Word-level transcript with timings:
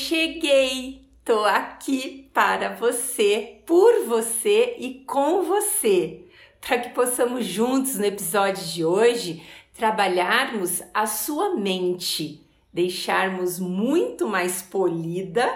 cheguei. 0.00 1.02
Tô 1.22 1.44
aqui 1.44 2.30
para 2.32 2.74
você, 2.74 3.60
por 3.66 4.06
você 4.06 4.76
e 4.78 5.04
com 5.06 5.42
você, 5.42 6.24
para 6.58 6.78
que 6.78 6.88
possamos 6.90 7.44
juntos 7.44 7.96
no 7.96 8.06
episódio 8.06 8.64
de 8.64 8.84
hoje 8.84 9.42
trabalharmos 9.74 10.82
a 10.94 11.06
sua 11.06 11.54
mente, 11.54 12.42
deixarmos 12.72 13.60
muito 13.60 14.26
mais 14.26 14.62
polida, 14.62 15.46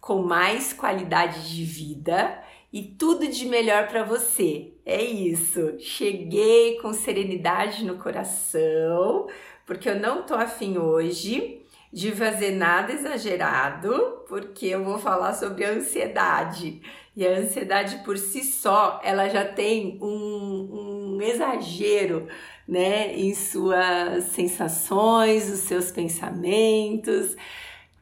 com 0.00 0.22
mais 0.22 0.72
qualidade 0.72 1.52
de 1.52 1.64
vida 1.64 2.40
e 2.72 2.82
tudo 2.82 3.26
de 3.26 3.46
melhor 3.46 3.88
para 3.88 4.04
você. 4.04 4.72
É 4.86 5.02
isso. 5.02 5.74
Cheguei 5.80 6.78
com 6.80 6.94
serenidade 6.94 7.84
no 7.84 7.98
coração, 7.98 9.26
porque 9.66 9.88
eu 9.88 9.98
não 9.98 10.22
tô 10.22 10.34
afim 10.34 10.78
hoje 10.78 11.57
de 11.92 12.12
fazer 12.12 12.52
nada 12.52 12.92
exagerado, 12.92 14.24
porque 14.28 14.66
eu 14.66 14.84
vou 14.84 14.98
falar 14.98 15.32
sobre 15.32 15.64
a 15.64 15.70
ansiedade. 15.70 16.82
E 17.16 17.26
a 17.26 17.38
ansiedade 17.38 18.04
por 18.04 18.16
si 18.16 18.44
só, 18.44 19.00
ela 19.02 19.28
já 19.28 19.44
tem 19.44 19.98
um, 20.00 21.16
um 21.16 21.22
exagero, 21.22 22.28
né, 22.66 23.12
em 23.16 23.34
suas 23.34 24.24
sensações, 24.24 25.50
os 25.50 25.60
seus 25.60 25.90
pensamentos. 25.90 27.34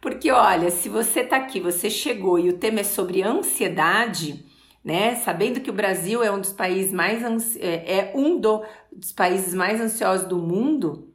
Porque 0.01 0.31
olha, 0.31 0.71
se 0.71 0.89
você 0.89 1.25
tá 1.25 1.37
aqui, 1.37 1.61
você 1.61 1.89
chegou 1.89 2.39
e 2.39 2.49
o 2.49 2.59
tema 2.59 2.81
é 2.81 2.85
sobre 2.85 3.23
ansiedade, 3.23 4.45
né? 4.85 5.17
Sabendo 5.17 5.61
que 5.61 5.71
o 5.71 5.73
Brasil 5.73 6.23
é 6.23 6.31
um 6.31 6.41
dos 6.41 6.53
países 6.53 6.93
mais 6.93 7.57
é, 7.57 7.99
é 7.99 8.13
um 8.15 8.39
do, 8.39 8.63
dos 8.93 9.13
países 9.13 9.55
mais 9.55 9.81
ansiosos 9.81 10.29
do 10.29 10.39
mundo, 10.39 11.09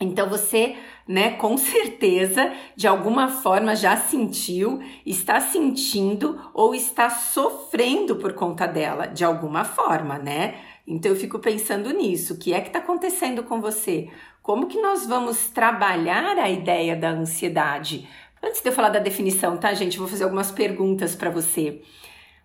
então 0.00 0.28
você 0.28 0.76
né, 1.10 1.32
com 1.32 1.56
certeza, 1.58 2.52
de 2.76 2.86
alguma 2.86 3.26
forma 3.26 3.74
já 3.74 3.96
sentiu, 3.96 4.80
está 5.04 5.40
sentindo 5.40 6.40
ou 6.54 6.72
está 6.72 7.10
sofrendo 7.10 8.14
por 8.14 8.32
conta 8.32 8.64
dela, 8.64 9.06
de 9.06 9.24
alguma 9.24 9.64
forma, 9.64 10.18
né? 10.18 10.54
Então 10.86 11.10
eu 11.10 11.16
fico 11.16 11.40
pensando 11.40 11.90
nisso, 11.92 12.34
o 12.34 12.38
que 12.38 12.52
é 12.52 12.60
que 12.60 12.68
está 12.68 12.78
acontecendo 12.78 13.42
com 13.42 13.60
você? 13.60 14.08
Como 14.40 14.68
que 14.68 14.80
nós 14.80 15.04
vamos 15.04 15.48
trabalhar 15.48 16.38
a 16.38 16.48
ideia 16.48 16.94
da 16.94 17.10
ansiedade? 17.10 18.08
Antes 18.40 18.62
de 18.62 18.68
eu 18.68 18.72
falar 18.72 18.90
da 18.90 19.00
definição, 19.00 19.56
tá, 19.56 19.74
gente? 19.74 19.98
vou 19.98 20.06
fazer 20.06 20.22
algumas 20.22 20.52
perguntas 20.52 21.16
para 21.16 21.28
você. 21.28 21.82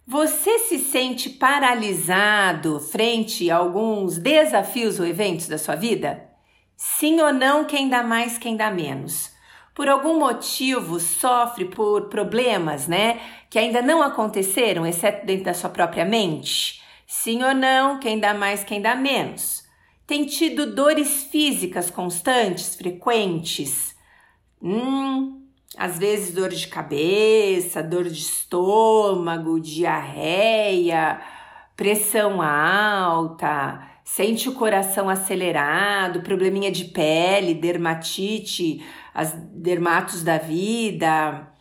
Você 0.08 0.58
se 0.58 0.80
sente 0.80 1.30
paralisado 1.30 2.80
frente 2.80 3.52
a 3.52 3.58
alguns 3.58 4.18
desafios 4.18 5.00
ou 5.00 5.06
eventos 5.06 5.48
da 5.48 5.60
sua 5.60 5.76
vida? 5.76 6.35
Sim 6.78 7.22
ou 7.22 7.34
não, 7.34 7.66
quem 7.66 7.90
dá 7.90 8.04
mais, 8.04 8.38
quem 8.38 8.56
dá 8.56 8.70
menos. 8.70 9.34
Por 9.74 9.90
algum 9.90 10.20
motivo 10.20 11.00
sofre 11.00 11.66
por 11.66 12.08
problemas, 12.10 12.88
né, 12.88 13.20
que 13.50 13.60
ainda 13.60 13.82
não 13.82 14.02
aconteceram, 14.02 14.86
exceto 14.86 15.26
dentro 15.26 15.46
da 15.46 15.54
sua 15.54 15.70
própria 15.70 16.06
mente? 16.06 16.82
Sim 17.08 17.44
ou 17.44 17.54
não, 17.54 18.00
quem 18.00 18.20
dá 18.20 18.34
mais, 18.34 18.64
quem 18.64 18.82
dá 18.82 18.96
menos. 18.96 19.64
Tem 20.08 20.26
tido 20.26 20.74
dores 20.74 21.24
físicas 21.24 21.90
constantes, 21.90 22.76
frequentes? 22.76 23.96
Hum, 24.62 25.46
às 25.78 25.98
vezes 25.98 26.34
dor 26.34 26.50
de 26.50 26.68
cabeça, 26.68 27.84
dor 27.84 28.06
de 28.06 28.22
estômago, 28.22 29.60
diarreia, 29.60 31.20
pressão 31.76 32.42
alta, 32.42 33.95
sente 34.06 34.48
o 34.48 34.54
coração 34.54 35.10
acelerado, 35.10 36.22
probleminha 36.22 36.72
de 36.72 36.86
pele, 36.86 37.56
dermatite, 37.56 38.86
as 39.12 39.34
dermatos 39.34 40.22
da 40.22 40.38
vida. 40.38 41.52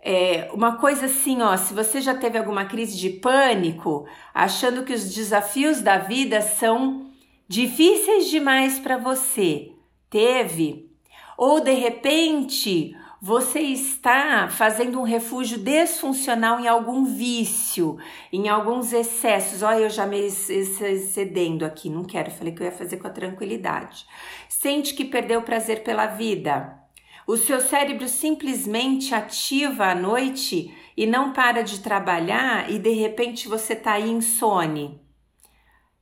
É, 0.00 0.50
uma 0.52 0.76
coisa 0.76 1.06
assim, 1.06 1.40
ó, 1.40 1.56
se 1.56 1.72
você 1.72 2.00
já 2.00 2.12
teve 2.12 2.36
alguma 2.36 2.64
crise 2.64 2.98
de 2.98 3.08
pânico, 3.08 4.06
achando 4.34 4.82
que 4.82 4.92
os 4.92 5.14
desafios 5.14 5.80
da 5.80 5.96
vida 5.96 6.42
são 6.42 7.10
difíceis 7.48 8.28
demais 8.28 8.80
para 8.80 8.98
você, 8.98 9.70
teve? 10.10 10.90
Ou 11.38 11.60
de 11.60 11.72
repente 11.72 12.94
você 13.26 13.60
está 13.60 14.50
fazendo 14.50 15.00
um 15.00 15.02
refúgio 15.02 15.56
desfuncional 15.56 16.60
em 16.60 16.68
algum 16.68 17.06
vício, 17.06 17.96
em 18.30 18.50
alguns 18.50 18.92
excessos. 18.92 19.62
Olha, 19.62 19.84
eu 19.84 19.88
já 19.88 20.04
me 20.04 20.18
excedendo 20.18 21.64
aqui, 21.64 21.88
não 21.88 22.04
quero, 22.04 22.30
falei 22.30 22.52
que 22.52 22.60
eu 22.60 22.66
ia 22.66 22.70
fazer 22.70 22.98
com 22.98 23.06
a 23.06 23.10
tranquilidade. 23.10 24.04
Sente 24.46 24.92
que 24.92 25.06
perdeu 25.06 25.40
o 25.40 25.42
prazer 25.42 25.82
pela 25.82 26.04
vida. 26.04 26.78
O 27.26 27.38
seu 27.38 27.62
cérebro 27.62 28.10
simplesmente 28.10 29.14
ativa 29.14 29.86
à 29.86 29.94
noite 29.94 30.76
e 30.94 31.06
não 31.06 31.32
para 31.32 31.62
de 31.62 31.80
trabalhar 31.80 32.70
e 32.70 32.78
de 32.78 32.92
repente 32.92 33.48
você 33.48 33.74
tá 33.74 33.92
aí 33.92 34.10
insone. 34.10 35.00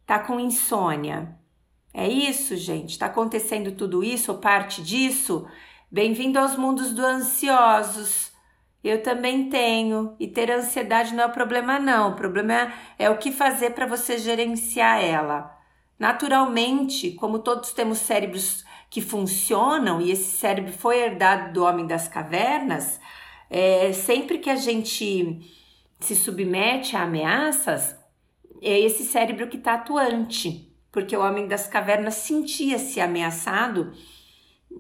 Tá 0.05 0.19
com 0.19 0.41
insônia. 0.41 1.39
É 1.95 2.09
isso, 2.09 2.57
gente? 2.57 2.99
Tá 2.99 3.07
acontecendo 3.07 3.71
tudo 3.71 4.03
isso 4.03 4.33
ou 4.33 4.39
parte 4.39 4.83
disso? 4.83 5.47
Bem-vindo 5.95 6.39
aos 6.39 6.57
mundos 6.57 6.95
do 6.95 7.05
ansiosos. 7.05 8.33
Eu 8.83 9.03
também 9.03 9.51
tenho, 9.51 10.17
e 10.19 10.27
ter 10.27 10.51
ansiedade 10.51 11.15
não 11.15 11.25
é 11.25 11.29
problema, 11.29 11.79
não. 11.79 12.13
O 12.13 12.17
problema 12.17 12.73
é, 12.99 13.11
o 13.11 13.19
que 13.19 13.31
fazer 13.31 13.75
para 13.75 13.85
você 13.85 14.17
gerenciar 14.17 15.05
ela. 15.05 15.55
Naturalmente, 15.99 17.11
como 17.11 17.41
todos 17.41 17.75
temos 17.75 17.99
cérebros 17.99 18.65
que 18.89 19.03
funcionam, 19.03 20.01
e 20.01 20.11
esse 20.11 20.35
cérebro 20.35 20.73
foi 20.73 20.97
herdado 20.99 21.53
do 21.53 21.63
homem 21.63 21.87
das 21.87 22.09
cavernas, 22.09 22.99
é, 23.51 23.93
sempre 23.93 24.39
que 24.39 24.49
a 24.49 24.57
gente 24.57 25.41
se 26.01 26.17
submete 26.17 26.97
a 26.97 27.03
ameaças, 27.03 27.95
é 28.63 28.81
esse 28.81 29.05
cérebro 29.05 29.47
que 29.47 29.59
está 29.59 29.75
atuante, 29.75 30.75
porque 30.91 31.15
o 31.15 31.21
homem 31.21 31.47
das 31.47 31.67
cavernas 31.67 32.15
sentia-se 32.15 32.99
ameaçado 32.99 33.93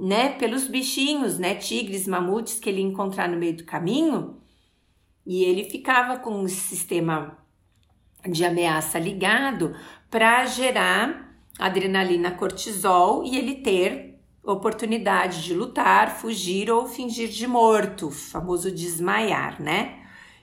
né, 0.00 0.30
pelos 0.30 0.66
bichinhos, 0.66 1.38
né, 1.38 1.54
tigres, 1.54 2.06
mamutes 2.06 2.58
que 2.58 2.68
ele 2.68 2.80
encontrar 2.80 3.28
no 3.28 3.36
meio 3.36 3.56
do 3.56 3.64
caminho, 3.64 4.36
e 5.26 5.44
ele 5.44 5.64
ficava 5.64 6.18
com 6.18 6.42
um 6.42 6.48
sistema 6.48 7.38
de 8.28 8.44
ameaça 8.44 8.98
ligado 8.98 9.74
para 10.10 10.44
gerar 10.46 11.32
adrenalina, 11.58 12.30
cortisol 12.30 13.24
e 13.24 13.36
ele 13.36 13.56
ter 13.56 14.18
oportunidade 14.42 15.44
de 15.44 15.54
lutar, 15.54 16.16
fugir 16.16 16.70
ou 16.70 16.86
fingir 16.86 17.28
de 17.28 17.46
morto, 17.46 18.10
famoso 18.10 18.70
desmaiar, 18.70 19.62
né? 19.62 20.00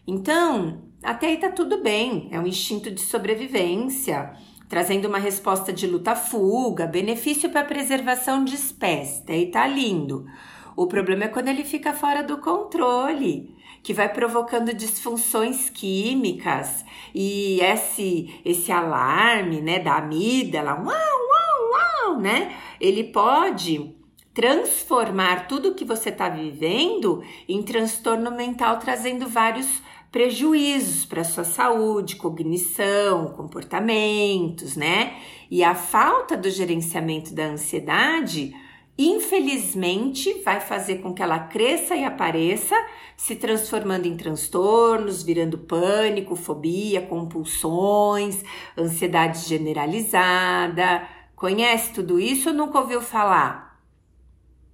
Então, 0.07 0.83
até 1.03 1.27
aí 1.27 1.37
tá 1.37 1.51
tudo 1.51 1.83
bem, 1.83 2.29
é 2.31 2.39
um 2.39 2.47
instinto 2.47 2.89
de 2.89 3.01
sobrevivência 3.01 4.33
trazendo 4.69 5.07
uma 5.07 5.17
resposta 5.17 5.73
de 5.73 5.87
luta-fuga, 5.87 6.85
benefício 6.85 7.49
para 7.49 7.65
preservação 7.65 8.45
de 8.45 8.55
espécies. 8.55 9.23
Daí 9.25 9.47
tá 9.47 9.65
lindo. 9.65 10.27
O 10.75 10.85
problema 10.85 11.25
é 11.25 11.27
quando 11.27 11.47
ele 11.47 11.65
fica 11.65 11.91
fora 11.91 12.23
do 12.23 12.37
controle, 12.37 13.53
que 13.81 13.93
vai 13.93 14.07
provocando 14.07 14.73
disfunções 14.73 15.69
químicas 15.69 16.85
e 17.13 17.59
esse 17.61 18.39
esse 18.45 18.71
alarme, 18.71 19.59
né, 19.59 19.79
da 19.79 19.97
amígdala, 19.97 20.75
uau, 20.75 20.85
uau, 20.85 22.11
uau, 22.11 22.19
né? 22.21 22.55
Ele 22.79 23.05
pode 23.05 23.95
transformar 24.33 25.47
tudo 25.47 25.73
que 25.73 25.83
você 25.83 26.09
está 26.09 26.29
vivendo 26.29 27.23
em 27.47 27.63
transtorno 27.63 28.31
mental, 28.31 28.77
trazendo 28.77 29.27
vários 29.27 29.81
prejuízos 30.11 31.05
para 31.05 31.23
sua 31.23 31.43
saúde, 31.43 32.15
cognição, 32.15 33.27
comportamentos, 33.33 34.75
né? 34.75 35.17
E 35.51 35.63
a 35.63 35.75
falta 35.75 36.35
do 36.35 36.49
gerenciamento 36.49 37.33
da 37.33 37.45
ansiedade, 37.45 38.53
infelizmente, 38.97 40.41
vai 40.43 40.59
fazer 40.59 40.97
com 40.97 41.13
que 41.13 41.21
ela 41.21 41.39
cresça 41.39 41.95
e 41.95 42.03
apareça, 42.03 42.75
se 43.15 43.35
transformando 43.35 44.07
em 44.07 44.17
transtornos, 44.17 45.21
virando 45.21 45.59
pânico, 45.59 46.35
fobia, 46.35 47.01
compulsões, 47.01 48.43
ansiedade 48.77 49.47
generalizada. 49.47 51.07
Conhece 51.35 51.93
tudo 51.93 52.19
isso 52.19 52.49
ou 52.49 52.55
nunca 52.55 52.79
ouviu 52.79 53.01
falar? 53.01 53.79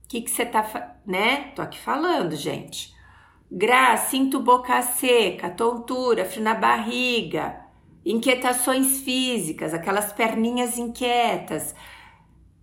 O 0.06 0.08
que, 0.08 0.22
que 0.22 0.32
você 0.32 0.46
tá, 0.46 0.98
né? 1.06 1.52
Tô 1.56 1.62
aqui 1.62 1.80
falando, 1.80 2.36
gente. 2.36 2.95
Gra, 3.58 3.96
sinto 3.96 4.42
boca 4.42 4.82
seca, 4.82 5.50
tontura, 5.50 6.26
frio 6.26 6.44
na 6.44 6.54
barriga, 6.54 7.56
inquietações 8.06 9.00
físicas, 9.00 9.74
aquelas 9.74 10.12
perninhas 10.12 10.78
inquietas. 10.78 11.74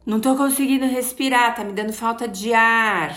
Não 0.05 0.21
tô 0.21 0.37
conseguindo 0.37 0.85
respirar, 0.85 1.55
tá 1.55 1.65
me 1.65 1.73
dando 1.73 1.95
falta 1.95 2.29
de 2.29 2.53
ar. 2.53 3.17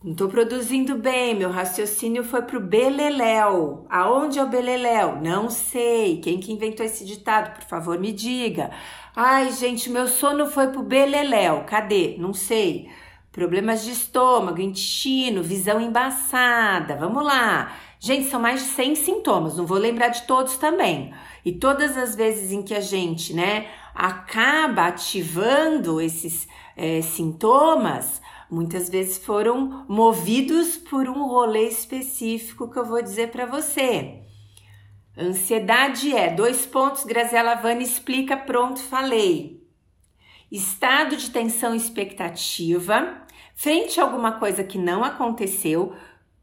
Não 0.00 0.14
tô 0.14 0.28
produzindo 0.28 0.94
bem, 0.96 1.34
meu 1.34 1.50
raciocínio 1.50 2.22
foi 2.22 2.42
pro 2.42 2.60
beleléu. 2.60 3.84
Aonde 3.90 4.38
é 4.38 4.44
o 4.44 4.48
beleléu? 4.48 5.20
Não 5.20 5.50
sei. 5.50 6.20
Quem 6.20 6.38
que 6.38 6.52
inventou 6.52 6.86
esse 6.86 7.04
ditado? 7.04 7.52
Por 7.56 7.64
favor, 7.64 7.98
me 7.98 8.12
diga. 8.12 8.70
Ai, 9.16 9.50
gente, 9.50 9.90
meu 9.90 10.06
sono 10.06 10.46
foi 10.46 10.68
pro 10.68 10.84
beleléu. 10.84 11.64
Cadê? 11.64 12.14
Não 12.16 12.32
sei. 12.32 12.88
Problemas 13.32 13.82
de 13.82 13.90
estômago, 13.90 14.60
intestino, 14.60 15.42
visão 15.42 15.80
embaçada. 15.80 16.96
Vamos 16.96 17.24
lá. 17.24 17.74
Gente, 17.98 18.28
são 18.28 18.40
mais 18.40 18.60
de 18.60 18.66
100 18.68 18.94
sintomas, 18.96 19.56
não 19.56 19.64
vou 19.64 19.78
lembrar 19.78 20.08
de 20.08 20.22
todos 20.22 20.56
também. 20.56 21.14
E 21.44 21.52
todas 21.52 21.96
as 21.96 22.14
vezes 22.14 22.52
em 22.52 22.62
que 22.62 22.74
a 22.74 22.80
gente, 22.80 23.32
né, 23.32 23.68
acaba 23.94 24.86
ativando 24.86 26.00
esses 26.00 26.46
é, 26.76 27.00
sintomas, 27.00 28.20
muitas 28.50 28.88
vezes 28.90 29.18
foram 29.18 29.86
movidos 29.88 30.76
por 30.76 31.08
um 31.08 31.26
rolê 31.26 31.68
específico 31.68 32.70
que 32.70 32.78
eu 32.78 32.84
vou 32.84 33.00
dizer 33.00 33.30
para 33.30 33.46
você. 33.46 34.20
Ansiedade 35.16 36.14
é, 36.14 36.34
dois 36.34 36.66
pontos, 36.66 37.04
Graziela 37.04 37.54
Vani 37.54 37.84
explica, 37.84 38.36
pronto, 38.36 38.80
falei. 38.80 39.62
Estado 40.50 41.16
de 41.16 41.30
tensão 41.30 41.74
expectativa, 41.74 43.21
frente 43.62 44.00
a 44.00 44.02
alguma 44.02 44.32
coisa 44.40 44.64
que 44.64 44.76
não 44.76 45.04
aconteceu, 45.04 45.94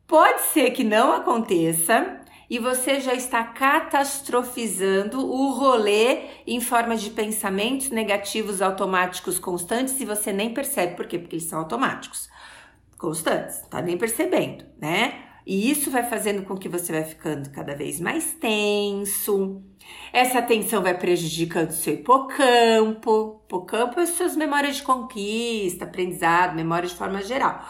pode 0.08 0.40
ser 0.54 0.72
que 0.72 0.86
não 0.86 1.12
aconteça, 1.12 2.22
e 2.50 2.58
você 2.58 3.02
já 3.02 3.14
está 3.14 3.44
catastrofizando 3.44 5.20
o 5.20 5.52
rolê 5.52 6.22
em 6.48 6.62
forma 6.62 6.96
de 6.96 7.10
pensamentos 7.10 7.90
negativos 7.90 8.62
automáticos 8.62 9.38
constantes 9.38 10.00
e 10.00 10.06
você 10.06 10.32
nem 10.32 10.54
percebe 10.54 10.96
por 10.96 11.08
quê? 11.08 11.20
Porque 11.20 11.36
eles 11.36 11.46
são 11.46 11.60
automáticos, 11.60 12.30
constantes, 12.98 13.64
tá 13.70 13.82
nem 13.82 13.98
percebendo, 13.98 14.64
né? 14.80 15.26
E 15.50 15.72
isso 15.72 15.90
vai 15.90 16.04
fazendo 16.04 16.44
com 16.44 16.56
que 16.56 16.70
você 16.70 16.92
vai 16.92 17.04
ficando 17.04 17.50
cada 17.50 17.74
vez 17.74 18.00
mais 18.00 18.36
tenso. 18.36 19.64
Essa 20.14 20.44
tensão 20.44 20.84
vai 20.84 20.96
prejudicando 20.96 21.72
seu 21.72 21.96
hipocampo. 21.96 23.42
Hipocampo 23.48 24.00
é 24.00 24.06
suas 24.06 24.36
memórias 24.36 24.76
de 24.76 24.84
conquista, 24.84 25.86
aprendizado, 25.86 26.56
memória 26.56 26.88
de 26.88 26.94
forma 26.94 27.24
geral. 27.24 27.68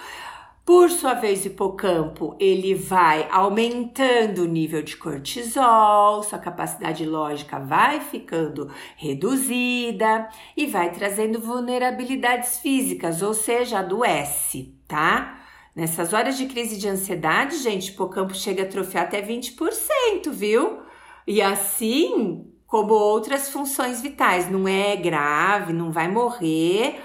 Por 0.65 0.89
sua 0.89 1.13
vez, 1.13 1.45
o 1.45 1.47
hipocampo 1.47 2.35
ele 2.37 2.75
vai 2.75 3.25
aumentando 3.31 4.39
o 4.43 4.45
nível 4.45 4.83
de 4.83 4.97
cortisol, 4.97 6.21
sua 6.23 6.37
capacidade 6.37 7.05
lógica 7.05 7.59
vai 7.59 8.01
ficando 8.01 8.69
reduzida 8.97 10.27
e 10.57 10.65
vai 10.65 10.91
trazendo 10.91 11.39
vulnerabilidades 11.39 12.57
físicas, 12.57 13.21
ou 13.21 13.33
seja, 13.33 13.79
adoece, 13.79 14.75
tá? 14.85 15.38
Nessas 15.79 16.11
horas 16.11 16.37
de 16.37 16.45
crise 16.45 16.77
de 16.77 16.87
ansiedade, 16.87 17.57
gente, 17.57 17.91
hipocampo 17.91 18.35
chega 18.35 18.63
a 18.63 18.65
atrofiar 18.65 19.05
até 19.05 19.21
20%, 19.21 20.29
viu? 20.29 20.81
E 21.25 21.41
assim 21.41 22.45
como 22.67 22.93
outras 22.93 23.49
funções 23.49 24.01
vitais, 24.01 24.51
não 24.51 24.67
é 24.67 24.95
grave, 24.95 25.73
não 25.73 25.91
vai 25.91 26.07
morrer 26.07 26.99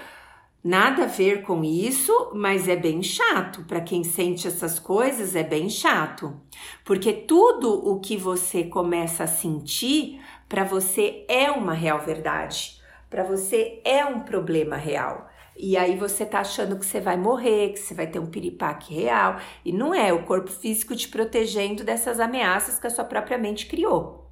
Nada 0.67 1.03
a 1.03 1.05
ver 1.05 1.43
com 1.43 1.63
isso, 1.63 2.31
mas 2.33 2.67
é 2.67 2.75
bem 2.75 3.03
chato. 3.03 3.63
Para 3.65 3.81
quem 3.81 4.03
sente 4.03 4.47
essas 4.47 4.79
coisas, 4.79 5.35
é 5.35 5.43
bem 5.43 5.69
chato. 5.69 6.41
Porque 6.83 7.13
tudo 7.13 7.87
o 7.87 7.99
que 7.99 8.17
você 8.17 8.63
começa 8.63 9.25
a 9.25 9.27
sentir, 9.27 10.19
para 10.49 10.63
você 10.63 11.23
é 11.29 11.51
uma 11.51 11.73
real 11.73 11.99
verdade. 11.99 12.81
Para 13.11 13.23
você 13.23 13.79
é 13.85 14.03
um 14.05 14.21
problema 14.21 14.75
real. 14.75 15.29
E 15.57 15.77
aí 15.77 15.95
você 15.95 16.25
tá 16.25 16.39
achando 16.39 16.77
que 16.77 16.85
você 16.85 16.99
vai 16.99 17.15
morrer, 17.15 17.69
que 17.69 17.79
você 17.79 17.93
vai 17.93 18.07
ter 18.07 18.19
um 18.19 18.25
piripaque 18.25 18.93
real. 18.93 19.39
E 19.63 19.71
não 19.71 19.93
é 19.93 20.11
o 20.11 20.23
corpo 20.23 20.51
físico 20.51 20.95
te 20.95 21.07
protegendo 21.07 21.83
dessas 21.83 22.19
ameaças 22.19 22.77
que 22.77 22.87
a 22.87 22.89
sua 22.89 23.05
própria 23.05 23.37
mente 23.37 23.65
criou. 23.65 24.29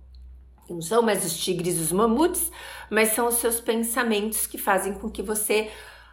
Não 0.70 0.82
são 0.82 1.02
mais 1.02 1.26
os 1.26 1.38
tigres 1.38 1.78
e 1.78 1.82
os 1.82 1.92
mamutes, 1.92 2.52
mas 2.90 3.10
são 3.10 3.28
os 3.28 3.36
seus 3.36 3.60
pensamentos 3.60 4.48
que 4.48 4.58
fazem 4.58 4.94
com 4.94 5.10
que 5.10 5.22
você 5.22 5.70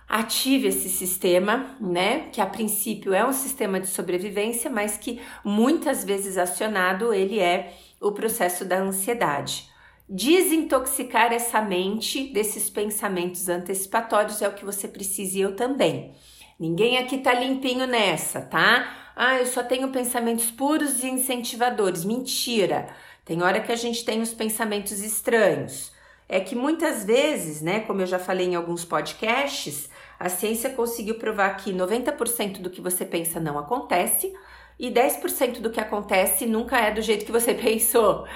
ative 0.09 0.69
esse 0.69 0.89
sistema, 0.89 1.77
né? 1.81 2.29
Que 2.33 2.41
a 2.41 2.47
princípio 2.47 3.15
é 3.15 3.25
um 3.25 3.33
sistema 3.33 3.79
de 3.79 3.87
sobrevivência, 3.87 4.69
mas 4.69 4.97
que 4.97 5.21
muitas 5.45 6.05
vezes 6.05 6.37
acionado 6.37 7.15
ele 7.15 7.39
é 7.39 7.75
o 8.01 8.11
processo 8.11 8.65
da 8.65 8.79
ansiedade. 8.79 9.70
Desintoxicar 10.13 11.33
essa 11.33 11.63
mente 11.63 12.33
desses 12.33 12.69
pensamentos 12.69 13.49
antecipatórios 13.49 14.43
é 14.43 14.49
o 14.49 14.53
que 14.53 14.65
você 14.65 14.89
precisa 14.89 15.39
e 15.39 15.41
eu 15.41 15.55
também. 15.55 16.17
Ninguém 16.59 16.99
aqui 16.99 17.19
tá 17.19 17.33
limpinho 17.33 17.87
nessa, 17.87 18.41
tá? 18.41 19.13
Ah, 19.15 19.39
eu 19.39 19.47
só 19.47 19.63
tenho 19.63 19.93
pensamentos 19.93 20.51
puros 20.51 21.05
e 21.05 21.07
incentivadores. 21.09 22.05
Mentira! 22.05 22.89
Tem 23.25 23.41
hora 23.41 23.61
que 23.61 23.71
a 23.71 23.77
gente 23.77 24.05
tem 24.05 24.21
os 24.21 24.35
pensamentos 24.35 24.99
estranhos. 24.99 25.93
É 26.29 26.41
que 26.41 26.57
muitas 26.57 27.05
vezes, 27.05 27.63
né, 27.63 27.79
como 27.79 28.01
eu 28.03 28.07
já 28.07 28.19
falei 28.19 28.49
em 28.49 28.57
alguns 28.57 28.85
podcasts, 28.85 29.89
a 30.19 30.29
ciência 30.29 30.71
conseguiu 30.71 31.21
provar 31.21 31.51
que 31.51 31.73
90% 31.73 32.61
do 32.61 32.69
que 32.69 32.81
você 32.81 33.05
pensa 33.05 33.39
não 33.39 33.57
acontece 33.57 34.33
e 34.81 34.91
10% 34.91 35.61
do 35.61 35.71
que 35.71 35.79
acontece 35.79 36.47
nunca 36.47 36.79
é 36.79 36.91
do 36.91 37.03
jeito 37.03 37.27
que 37.27 37.31
você 37.31 37.53
pensou. 37.55 38.27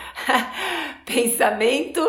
Pensamento, 1.06 2.00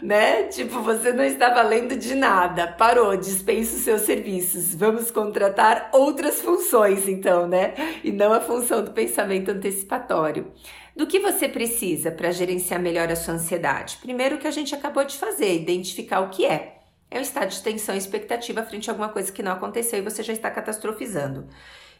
né? 0.00 0.44
Tipo, 0.44 0.80
você 0.80 1.12
não 1.12 1.24
está 1.24 1.52
valendo 1.52 1.96
de 1.96 2.14
nada, 2.14 2.68
parou, 2.68 3.16
dispensa 3.16 3.76
os 3.76 3.82
seus 3.82 4.02
serviços. 4.02 4.74
Vamos 4.74 5.10
contratar 5.10 5.90
outras 5.92 6.40
funções, 6.40 7.08
então, 7.08 7.48
né? 7.48 7.74
E 8.04 8.12
não 8.12 8.32
a 8.32 8.40
função 8.40 8.84
do 8.84 8.92
pensamento 8.92 9.50
antecipatório. 9.50 10.52
Do 10.96 11.06
que 11.06 11.20
você 11.20 11.48
precisa 11.48 12.10
para 12.10 12.30
gerenciar 12.30 12.80
melhor 12.80 13.10
a 13.10 13.16
sua 13.16 13.34
ansiedade? 13.34 13.98
Primeiro, 14.00 14.36
o 14.36 14.38
que 14.38 14.48
a 14.48 14.52
gente 14.52 14.74
acabou 14.74 15.04
de 15.04 15.16
fazer, 15.16 15.54
identificar 15.54 16.20
o 16.20 16.30
que 16.30 16.44
é. 16.44 16.78
É 17.10 17.18
um 17.18 17.22
estado 17.22 17.48
de 17.48 17.62
tensão 17.62 17.94
e 17.94 17.98
expectativa 17.98 18.62
frente 18.62 18.90
a 18.90 18.92
alguma 18.92 19.08
coisa 19.08 19.32
que 19.32 19.42
não 19.42 19.52
aconteceu 19.52 19.98
e 19.98 20.02
você 20.02 20.22
já 20.22 20.32
está 20.32 20.50
catastrofizando. 20.50 21.48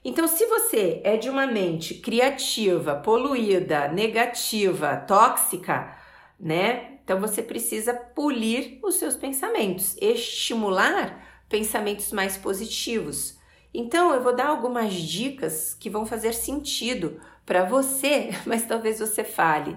Então, 0.04 0.28
se 0.28 0.44
você 0.46 1.00
é 1.02 1.16
de 1.16 1.28
uma 1.28 1.46
mente 1.46 1.94
criativa, 1.94 2.96
poluída, 2.96 3.88
negativa, 3.88 4.96
tóxica, 4.96 5.97
né? 6.38 6.98
Então 7.02 7.20
você 7.20 7.42
precisa 7.42 7.94
polir 7.94 8.78
os 8.82 8.96
seus 8.96 9.16
pensamentos, 9.16 9.96
estimular 10.00 11.24
pensamentos 11.48 12.12
mais 12.12 12.36
positivos. 12.36 13.38
Então, 13.72 14.14
eu 14.14 14.22
vou 14.22 14.34
dar 14.34 14.48
algumas 14.48 14.94
dicas 14.94 15.74
que 15.74 15.90
vão 15.90 16.06
fazer 16.06 16.32
sentido 16.32 17.20
para 17.44 17.64
você, 17.64 18.30
mas 18.46 18.66
talvez 18.66 18.98
você 18.98 19.24
fale: 19.24 19.76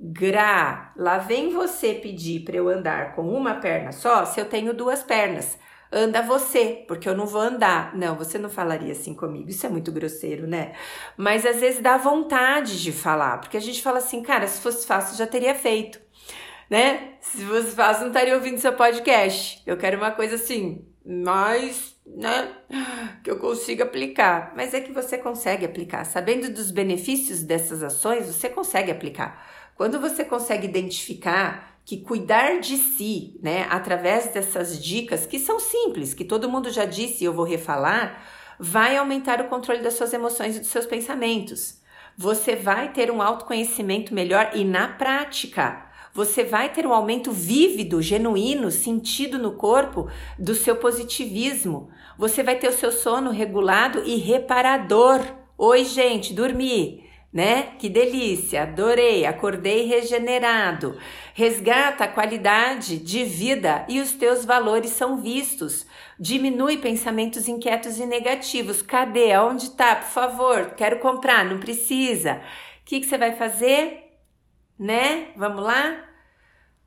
Gra, 0.00 0.92
lá 0.96 1.18
vem 1.18 1.52
você 1.52 1.94
pedir 1.94 2.44
para 2.44 2.56
eu 2.56 2.68
andar 2.68 3.14
com 3.14 3.28
uma 3.28 3.54
perna 3.54 3.92
só 3.92 4.24
se 4.24 4.40
eu 4.40 4.44
tenho 4.46 4.74
duas 4.74 5.02
pernas. 5.02 5.58
Anda 5.92 6.22
você, 6.22 6.84
porque 6.88 7.08
eu 7.08 7.16
não 7.16 7.26
vou 7.26 7.40
andar. 7.40 7.96
Não, 7.96 8.16
você 8.16 8.38
não 8.38 8.50
falaria 8.50 8.92
assim 8.92 9.14
comigo. 9.14 9.48
Isso 9.48 9.66
é 9.66 9.68
muito 9.68 9.92
grosseiro, 9.92 10.46
né? 10.46 10.72
Mas 11.16 11.46
às 11.46 11.60
vezes 11.60 11.80
dá 11.80 11.96
vontade 11.96 12.82
de 12.82 12.92
falar, 12.92 13.38
porque 13.38 13.56
a 13.56 13.60
gente 13.60 13.82
fala 13.82 13.98
assim, 13.98 14.22
cara, 14.22 14.46
se 14.46 14.60
fosse 14.60 14.86
fácil 14.86 15.16
já 15.16 15.26
teria 15.26 15.54
feito, 15.54 16.00
né? 16.68 17.14
Se 17.20 17.44
fosse 17.44 17.70
fácil 17.74 18.02
não 18.02 18.08
estaria 18.08 18.34
ouvindo 18.34 18.58
seu 18.58 18.72
podcast. 18.72 19.62
Eu 19.66 19.76
quero 19.76 19.96
uma 19.96 20.10
coisa 20.10 20.34
assim, 20.34 20.84
mais, 21.04 21.94
né, 22.04 22.52
que 23.22 23.30
eu 23.30 23.38
consiga 23.38 23.84
aplicar. 23.84 24.52
Mas 24.56 24.74
é 24.74 24.80
que 24.80 24.92
você 24.92 25.16
consegue 25.16 25.64
aplicar. 25.64 26.04
Sabendo 26.04 26.52
dos 26.52 26.70
benefícios 26.70 27.42
dessas 27.42 27.82
ações, 27.82 28.26
você 28.26 28.48
consegue 28.48 28.90
aplicar. 28.90 29.46
Quando 29.76 30.00
você 30.00 30.24
consegue 30.24 30.66
identificar 30.66 31.75
que 31.86 31.98
cuidar 31.98 32.58
de 32.58 32.76
si, 32.76 33.38
né, 33.40 33.64
através 33.70 34.26
dessas 34.34 34.82
dicas 34.82 35.24
que 35.24 35.38
são 35.38 35.60
simples, 35.60 36.12
que 36.12 36.24
todo 36.24 36.50
mundo 36.50 36.68
já 36.68 36.84
disse 36.84 37.22
e 37.22 37.26
eu 37.26 37.32
vou 37.32 37.44
refalar, 37.44 38.24
vai 38.58 38.96
aumentar 38.96 39.40
o 39.40 39.48
controle 39.48 39.80
das 39.80 39.94
suas 39.94 40.12
emoções 40.12 40.56
e 40.56 40.58
dos 40.58 40.68
seus 40.68 40.84
pensamentos. 40.84 41.80
Você 42.18 42.56
vai 42.56 42.92
ter 42.92 43.08
um 43.08 43.22
autoconhecimento 43.22 44.12
melhor 44.12 44.50
e 44.52 44.64
na 44.64 44.88
prática 44.88 45.86
você 46.12 46.42
vai 46.42 46.72
ter 46.72 46.84
um 46.86 46.92
aumento 46.92 47.30
vívido, 47.30 48.02
genuíno, 48.02 48.68
sentido 48.72 49.38
no 49.38 49.52
corpo 49.52 50.10
do 50.36 50.56
seu 50.56 50.74
positivismo. 50.76 51.88
Você 52.18 52.42
vai 52.42 52.56
ter 52.56 52.68
o 52.68 52.72
seu 52.72 52.90
sono 52.90 53.30
regulado 53.30 54.02
e 54.04 54.16
reparador. 54.16 55.20
Oi, 55.56 55.84
gente, 55.84 56.34
dormir 56.34 57.05
né? 57.36 57.74
Que 57.78 57.90
delícia, 57.90 58.62
adorei, 58.62 59.26
acordei 59.26 59.84
regenerado. 59.84 60.98
Resgata 61.34 62.04
a 62.04 62.08
qualidade 62.08 62.96
de 62.96 63.24
vida 63.24 63.84
e 63.90 64.00
os 64.00 64.12
teus 64.12 64.42
valores 64.42 64.92
são 64.92 65.18
vistos. 65.18 65.86
Diminui 66.18 66.78
pensamentos 66.78 67.46
inquietos 67.46 67.98
e 67.98 68.06
negativos. 68.06 68.80
Cadê? 68.80 69.32
Aonde 69.32 69.72
tá? 69.72 69.96
Por 69.96 70.08
favor, 70.08 70.70
quero 70.78 70.98
comprar, 70.98 71.44
não 71.44 71.60
precisa. 71.60 72.40
O 72.80 72.86
que, 72.86 73.00
que 73.00 73.06
você 73.06 73.18
vai 73.18 73.36
fazer? 73.36 74.14
Né? 74.78 75.28
Vamos 75.36 75.62
lá? 75.62 76.04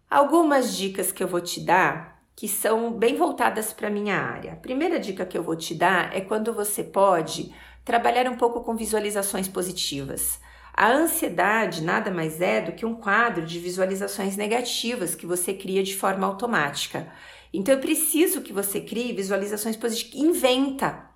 Algumas 0.10 0.76
dicas 0.76 1.12
que 1.12 1.22
eu 1.22 1.28
vou 1.28 1.42
te 1.42 1.60
dar 1.60 2.24
que 2.36 2.48
são 2.48 2.92
bem 2.92 3.16
voltadas 3.16 3.72
para 3.72 3.90
minha 3.90 4.16
área. 4.16 4.54
A 4.54 4.56
primeira 4.56 5.00
dica 5.00 5.28
que 5.28 5.38
eu 5.38 5.44
vou 5.44 5.56
te 5.56 5.76
dar 5.76 6.16
é 6.16 6.22
quando 6.22 6.54
você 6.54 6.84
pode 6.84 7.54
trabalhar 7.90 8.30
um 8.30 8.38
pouco 8.38 8.62
com 8.62 8.76
visualizações 8.76 9.48
positivas. 9.48 10.40
A 10.72 10.92
ansiedade 10.92 11.84
nada 11.84 12.12
mais 12.12 12.40
é 12.40 12.62
do 12.62 12.74
que 12.74 12.86
um 12.86 12.94
quadro 12.94 13.44
de 13.44 13.58
visualizações 13.58 14.38
negativas 14.38 15.16
que 15.16 15.26
você 15.26 15.56
cria 15.56 15.82
de 15.82 15.96
forma 15.96 16.28
automática. 16.28 17.12
Então 17.52 17.74
eu 17.74 17.82
preciso 17.82 18.42
que 18.42 18.54
você 18.54 18.80
crie 18.80 19.12
visualizações 19.12 19.76
positivas. 19.76 20.24
Inventa. 20.24 21.10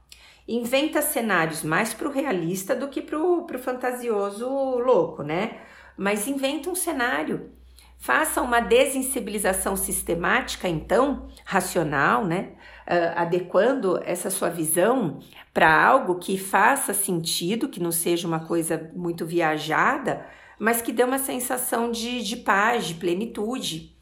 inventa 0.47 0.99
cenários 1.03 1.61
mais 1.61 1.93
para 1.93 2.07
o 2.07 2.11
realista 2.11 2.75
do 2.75 2.87
que 2.87 3.03
para 3.03 3.19
o 3.19 3.47
fantasioso 3.59 4.49
louco, 4.79 5.21
né? 5.21 5.61
Mas 5.95 6.27
inventa 6.27 6.71
um 6.71 6.75
cenário. 6.75 7.51
Faça 8.03 8.41
uma 8.41 8.59
desensibilização 8.59 9.77
sistemática, 9.77 10.67
então, 10.67 11.29
racional, 11.45 12.25
né? 12.25 12.49
Uh, 12.85 13.15
adequando 13.15 13.97
essa 14.03 14.29
sua 14.29 14.49
visão 14.49 15.21
para 15.53 15.73
algo 15.73 16.15
que 16.19 16.37
faça 16.37 16.93
sentido, 16.93 17.69
que 17.69 17.79
não 17.79 17.93
seja 17.93 18.27
uma 18.27 18.41
coisa 18.41 18.91
muito 18.93 19.25
viajada, 19.25 20.25
mas 20.59 20.81
que 20.81 20.91
dê 20.91 21.01
uma 21.01 21.17
sensação 21.17 21.91
de, 21.91 22.21
de 22.21 22.35
paz, 22.35 22.87
de 22.87 22.95
plenitude. 22.95 23.95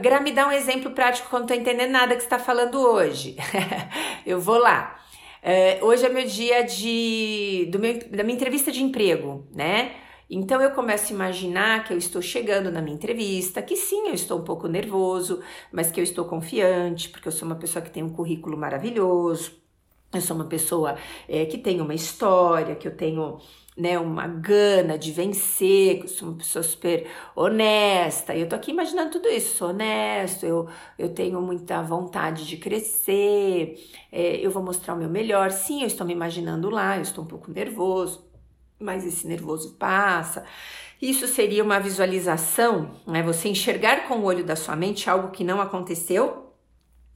Gra, 0.00 0.18
me 0.18 0.32
dá 0.32 0.48
um 0.48 0.52
exemplo 0.52 0.92
prático 0.92 1.28
quando 1.28 1.42
não 1.42 1.54
estou 1.54 1.60
entendendo 1.60 1.90
nada 1.90 2.14
que 2.14 2.22
você 2.22 2.26
está 2.26 2.38
falando 2.38 2.80
hoje. 2.80 3.36
Eu 4.24 4.40
vou 4.40 4.56
lá. 4.56 4.98
É, 5.42 5.78
hoje 5.82 6.06
é 6.06 6.08
meu 6.08 6.24
dia 6.24 6.62
de, 6.64 7.68
do 7.70 7.78
meu, 7.78 7.98
da 7.98 8.24
minha 8.24 8.36
entrevista 8.36 8.72
de 8.72 8.82
emprego, 8.82 9.46
né? 9.54 9.92
Então 10.30 10.60
eu 10.62 10.70
começo 10.70 11.12
a 11.12 11.14
imaginar 11.14 11.84
que 11.84 11.92
eu 11.92 11.98
estou 11.98 12.22
chegando 12.22 12.70
na 12.70 12.80
minha 12.80 12.94
entrevista, 12.94 13.60
que 13.60 13.74
sim, 13.76 14.08
eu 14.08 14.14
estou 14.14 14.38
um 14.38 14.44
pouco 14.44 14.68
nervoso, 14.68 15.42
mas 15.72 15.90
que 15.90 15.98
eu 15.98 16.04
estou 16.04 16.24
confiante, 16.24 17.08
porque 17.08 17.26
eu 17.26 17.32
sou 17.32 17.46
uma 17.46 17.56
pessoa 17.56 17.82
que 17.82 17.90
tem 17.90 18.02
um 18.02 18.10
currículo 18.10 18.56
maravilhoso, 18.56 19.60
eu 20.12 20.20
sou 20.20 20.36
uma 20.36 20.46
pessoa 20.46 20.96
é, 21.28 21.46
que 21.46 21.58
tem 21.58 21.80
uma 21.80 21.94
história, 21.94 22.76
que 22.76 22.86
eu 22.86 22.96
tenho 22.96 23.38
né, 23.76 23.98
uma 23.98 24.26
gana 24.26 24.98
de 24.98 25.12
vencer, 25.12 26.06
sou 26.08 26.28
uma 26.28 26.38
pessoa 26.38 26.62
super 26.62 27.06
honesta. 27.34 28.34
E 28.34 28.40
eu 28.42 28.48
tô 28.48 28.56
aqui 28.56 28.70
imaginando 28.72 29.10
tudo 29.12 29.28
isso. 29.28 29.56
Sou 29.56 29.70
honesto, 29.70 30.44
eu, 30.44 30.68
eu 30.98 31.14
tenho 31.14 31.40
muita 31.40 31.82
vontade 31.82 32.46
de 32.46 32.56
crescer, 32.56 33.76
é, 34.12 34.36
eu 34.44 34.50
vou 34.50 34.62
mostrar 34.62 34.94
o 34.94 34.98
meu 34.98 35.08
melhor. 35.08 35.50
Sim, 35.50 35.82
eu 35.82 35.86
estou 35.86 36.06
me 36.06 36.12
imaginando 36.12 36.68
lá, 36.70 36.96
eu 36.96 37.02
estou 37.02 37.24
um 37.24 37.26
pouco 37.28 37.50
nervoso, 37.50 38.29
mas 38.80 39.06
esse 39.06 39.26
nervoso 39.26 39.74
passa. 39.74 40.44
Isso 41.00 41.26
seria 41.26 41.62
uma 41.62 41.78
visualização, 41.78 42.96
né? 43.06 43.22
Você 43.22 43.48
enxergar 43.48 44.08
com 44.08 44.18
o 44.18 44.24
olho 44.24 44.44
da 44.44 44.56
sua 44.56 44.74
mente 44.74 45.08
algo 45.08 45.30
que 45.30 45.44
não 45.44 45.60
aconteceu, 45.60 46.54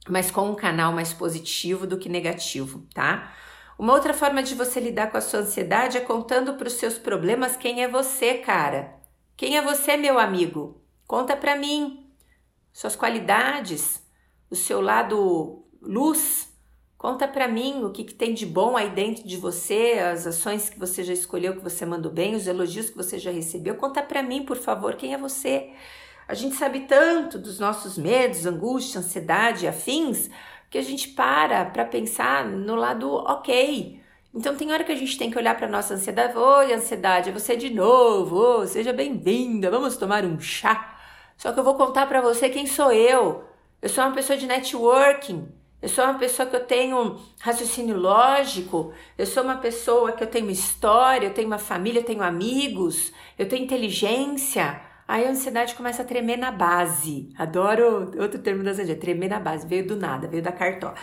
mas 0.07 0.31
com 0.31 0.49
um 0.49 0.55
canal 0.55 0.93
mais 0.93 1.13
positivo 1.13 1.85
do 1.85 1.97
que 1.97 2.07
negativo, 2.07 2.85
tá? 2.93 3.33
Uma 3.77 3.93
outra 3.93 4.13
forma 4.13 4.41
de 4.41 4.55
você 4.55 4.79
lidar 4.79 5.11
com 5.11 5.17
a 5.17 5.21
sua 5.21 5.41
ansiedade 5.41 5.97
é 5.97 6.01
contando 6.01 6.53
para 6.53 6.67
os 6.67 6.73
seus 6.73 6.97
problemas 6.97 7.57
quem 7.57 7.83
é 7.83 7.87
você, 7.87 8.35
cara. 8.35 8.95
Quem 9.35 9.57
é 9.57 9.61
você, 9.61 9.97
meu 9.97 10.17
amigo? 10.17 10.81
Conta 11.05 11.35
para 11.35 11.55
mim. 11.55 12.09
Suas 12.71 12.95
qualidades, 12.95 14.01
o 14.49 14.55
seu 14.55 14.79
lado 14.81 15.65
luz. 15.81 16.54
Conta 17.05 17.27
para 17.27 17.47
mim 17.47 17.83
o 17.83 17.91
que, 17.91 18.03
que 18.03 18.15
tem 18.15 18.33
de 18.33 18.47
bom 18.47 18.75
aí 18.75 18.89
dentro 18.89 19.27
de 19.27 19.37
você, 19.37 19.99
as 20.11 20.25
ações 20.25 20.71
que 20.71 20.79
você 20.79 21.03
já 21.03 21.13
escolheu, 21.13 21.55
que 21.55 21.61
você 21.61 21.85
mandou 21.85 22.11
bem, 22.11 22.33
os 22.33 22.47
elogios 22.47 22.89
que 22.89 22.97
você 22.97 23.19
já 23.19 23.29
recebeu. 23.29 23.75
Conta 23.75 24.01
para 24.01 24.23
mim, 24.23 24.41
por 24.43 24.57
favor, 24.57 24.95
quem 24.95 25.13
é 25.13 25.17
você. 25.19 25.69
A 26.27 26.33
gente 26.33 26.55
sabe 26.55 26.79
tanto 26.79 27.37
dos 27.37 27.59
nossos 27.59 27.95
medos, 27.95 28.47
angústia, 28.47 29.01
ansiedade, 29.01 29.67
afins, 29.67 30.31
que 30.67 30.79
a 30.79 30.81
gente 30.81 31.09
para 31.09 31.65
para 31.65 31.85
pensar 31.85 32.43
no 32.43 32.73
lado 32.73 33.13
ok. 33.13 34.01
Então 34.33 34.55
tem 34.55 34.71
hora 34.71 34.83
que 34.83 34.91
a 34.91 34.97
gente 34.97 35.15
tem 35.15 35.29
que 35.29 35.37
olhar 35.37 35.55
para 35.55 35.67
nossa 35.67 35.93
ansiedade, 35.93 36.35
oi 36.35 36.73
ansiedade, 36.73 37.29
é 37.29 37.31
você 37.31 37.55
de 37.55 37.69
novo, 37.69 38.35
oh, 38.35 38.65
seja 38.65 38.91
bem-vinda, 38.91 39.69
vamos 39.69 39.95
tomar 39.95 40.25
um 40.25 40.39
chá. 40.39 40.97
Só 41.37 41.51
que 41.51 41.59
eu 41.59 41.63
vou 41.63 41.75
contar 41.75 42.07
para 42.07 42.19
você 42.19 42.49
quem 42.49 42.65
sou 42.65 42.91
eu. 42.91 43.43
Eu 43.79 43.89
sou 43.89 44.03
uma 44.03 44.15
pessoa 44.15 44.35
de 44.35 44.47
networking. 44.47 45.47
Eu 45.85 45.89
sou 45.89 46.03
uma 46.03 46.15
pessoa 46.15 46.49
que 46.49 46.55
eu 46.55 46.65
tenho 46.65 47.15
raciocínio 47.39 47.95
lógico, 47.95 48.91
eu 49.15 49.25
sou 49.27 49.43
uma 49.43 49.57
pessoa 49.57 50.13
que 50.13 50.23
eu 50.23 50.27
tenho 50.27 50.49
história, 50.49 51.27
eu 51.27 51.31
tenho 51.31 51.45
uma 51.45 51.59
família, 51.59 51.99
eu 51.99 52.03
tenho 52.03 52.23
amigos, 52.23 53.13
eu 53.37 53.47
tenho 53.47 53.65
inteligência. 53.65 54.81
Aí 55.07 55.27
a 55.27 55.29
ansiedade 55.29 55.75
começa 55.75 56.01
a 56.01 56.05
tremer 56.05 56.37
na 56.37 56.51
base. 56.51 57.29
Adoro 57.37 58.11
outro 58.19 58.39
termo 58.39 58.63
da 58.63 58.71
ansiedade, 58.71 58.99
tremer 58.99 59.29
na 59.29 59.39
base. 59.39 59.67
Veio 59.67 59.85
do 59.85 59.95
nada, 59.95 60.27
veio 60.27 60.41
da 60.41 60.51
cartola. 60.51 60.95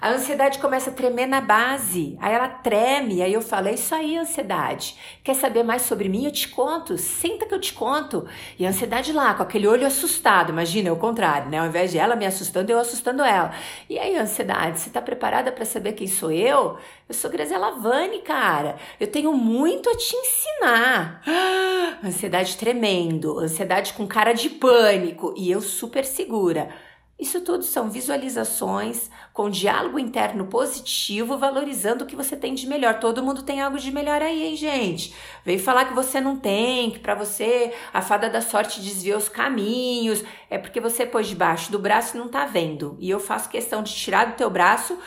A 0.00 0.12
ansiedade 0.12 0.58
começa 0.58 0.88
a 0.88 0.92
tremer 0.94 1.26
na 1.26 1.42
base, 1.42 2.16
aí 2.22 2.32
ela 2.32 2.48
treme, 2.48 3.20
aí 3.20 3.34
eu 3.34 3.42
falo, 3.42 3.68
é 3.68 3.74
isso 3.74 3.94
aí, 3.94 4.16
ansiedade. 4.16 4.96
Quer 5.22 5.34
saber 5.34 5.62
mais 5.62 5.82
sobre 5.82 6.08
mim? 6.08 6.24
Eu 6.24 6.32
te 6.32 6.48
conto, 6.48 6.96
senta 6.96 7.44
que 7.44 7.52
eu 7.52 7.60
te 7.60 7.74
conto. 7.74 8.26
E 8.58 8.64
a 8.64 8.70
ansiedade 8.70 9.12
lá, 9.12 9.34
com 9.34 9.42
aquele 9.42 9.68
olho 9.68 9.86
assustado, 9.86 10.48
imagina, 10.48 10.88
é 10.88 10.92
o 10.92 10.96
contrário, 10.96 11.50
né? 11.50 11.58
Ao 11.58 11.66
invés 11.66 11.90
de 11.90 11.98
ela 11.98 12.16
me 12.16 12.24
assustando, 12.24 12.72
eu 12.72 12.78
assustando 12.78 13.22
ela. 13.22 13.52
E 13.90 13.98
aí, 13.98 14.16
ansiedade, 14.16 14.80
você 14.80 14.88
tá 14.88 15.02
preparada 15.02 15.52
para 15.52 15.66
saber 15.66 15.92
quem 15.92 16.06
sou 16.06 16.32
eu? 16.32 16.78
Eu 17.06 17.14
sou 17.14 17.30
Graziela 17.30 17.72
Vani, 17.72 18.20
cara. 18.20 18.76
Eu 18.98 19.06
tenho 19.06 19.34
muito 19.34 19.90
a 19.90 19.96
te 19.96 20.16
ensinar. 20.16 21.22
ansiedade 22.02 22.56
tremendo, 22.56 23.38
ansiedade 23.38 23.92
com 23.92 24.06
cara 24.06 24.32
de 24.32 24.48
pânico 24.48 25.34
e 25.36 25.50
eu 25.50 25.60
super 25.60 26.06
segura. 26.06 26.70
Isso 27.20 27.42
tudo 27.42 27.62
são 27.62 27.90
visualizações 27.90 29.10
com 29.34 29.50
diálogo 29.50 29.98
interno 29.98 30.46
positivo, 30.46 31.36
valorizando 31.36 32.02
o 32.02 32.06
que 32.06 32.16
você 32.16 32.34
tem 32.34 32.54
de 32.54 32.66
melhor. 32.66 32.98
Todo 32.98 33.22
mundo 33.22 33.42
tem 33.42 33.60
algo 33.60 33.78
de 33.78 33.92
melhor 33.92 34.22
aí, 34.22 34.42
hein, 34.42 34.56
gente? 34.56 35.14
Veio 35.44 35.58
falar 35.58 35.84
que 35.84 35.92
você 35.92 36.18
não 36.18 36.38
tem, 36.38 36.90
que 36.90 36.98
para 36.98 37.14
você 37.14 37.74
a 37.92 38.00
fada 38.00 38.30
da 38.30 38.40
sorte 38.40 38.80
desviou 38.80 39.18
os 39.18 39.28
caminhos. 39.28 40.24
É 40.48 40.56
porque 40.56 40.80
você 40.80 41.04
pôs 41.04 41.28
debaixo 41.28 41.70
do 41.70 41.78
braço 41.78 42.16
e 42.16 42.18
não 42.18 42.28
tá 42.28 42.46
vendo. 42.46 42.96
E 42.98 43.10
eu 43.10 43.20
faço 43.20 43.50
questão 43.50 43.82
de 43.82 43.94
tirar 43.94 44.24
do 44.28 44.36
teu 44.36 44.48
braço, 44.48 44.98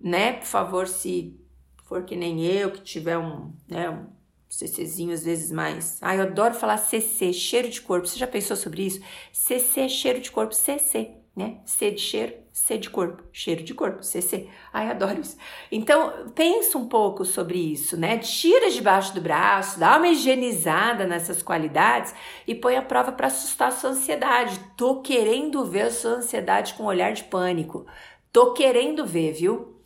né? 0.00 0.34
Por 0.34 0.46
favor, 0.46 0.86
se 0.86 1.36
for 1.84 2.04
que 2.04 2.14
nem 2.14 2.44
eu, 2.44 2.70
que 2.70 2.80
tiver 2.80 3.18
um, 3.18 3.52
né, 3.66 3.90
um 3.90 4.06
CCzinho 4.48 5.12
às 5.12 5.24
vezes 5.24 5.50
mais. 5.50 5.98
Ai, 6.00 6.18
eu 6.18 6.22
adoro 6.22 6.54
falar 6.54 6.76
CC, 6.76 7.32
cheiro 7.32 7.68
de 7.68 7.80
corpo. 7.80 8.06
Você 8.06 8.20
já 8.20 8.26
pensou 8.28 8.56
sobre 8.56 8.86
isso? 8.86 9.00
CC, 9.32 9.88
cheiro 9.88 10.20
de 10.20 10.30
corpo, 10.30 10.54
CC 10.54 11.25
né? 11.36 11.58
C 11.66 11.90
de 11.90 12.00
cheiro, 12.00 12.32
C 12.50 12.78
de 12.78 12.88
corpo, 12.88 13.22
cheiro 13.30 13.62
de 13.62 13.74
corpo, 13.74 14.02
CC. 14.02 14.48
Ai, 14.72 14.88
adoro 14.88 15.20
isso. 15.20 15.36
Então, 15.70 16.30
pensa 16.34 16.78
um 16.78 16.88
pouco 16.88 17.26
sobre 17.26 17.58
isso, 17.58 17.94
né? 17.94 18.16
Tira 18.16 18.70
debaixo 18.70 19.14
do 19.14 19.20
braço, 19.20 19.78
dá 19.78 19.98
uma 19.98 20.08
higienizada 20.08 21.06
nessas 21.06 21.42
qualidades 21.42 22.14
e 22.46 22.54
põe 22.54 22.76
a 22.76 22.82
prova 22.82 23.12
para 23.12 23.26
assustar 23.26 23.68
a 23.68 23.72
sua 23.72 23.90
ansiedade. 23.90 24.58
Tô 24.78 25.02
querendo 25.02 25.62
ver 25.66 25.82
a 25.82 25.90
sua 25.90 26.12
ansiedade 26.12 26.72
com 26.72 26.84
um 26.84 26.86
olhar 26.86 27.12
de 27.12 27.24
pânico. 27.24 27.86
Tô 28.32 28.54
querendo 28.54 29.04
ver, 29.04 29.32
viu? 29.32 29.76